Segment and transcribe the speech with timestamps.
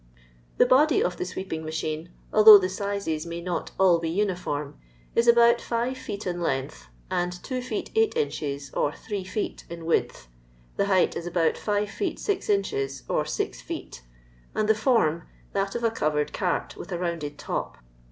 [0.57, 4.79] The body of the sweeping machine, although the sizes may not nil be uniform,
[5.13, 9.85] is about 5 feet in length, and 2 feet 8 inches or 3 f;>et in
[9.85, 10.27] width;
[10.75, 14.01] the height is about 5 feet 6 inches or 6 feet,
[14.55, 15.21] and the form
[15.53, 17.77] that of a covered cart, with a rounded top.